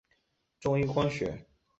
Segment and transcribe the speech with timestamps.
[0.59, 1.45] 中一光学。